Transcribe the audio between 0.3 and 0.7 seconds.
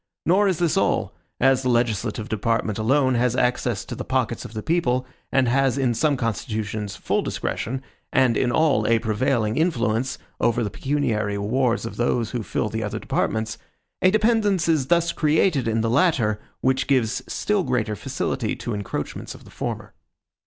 is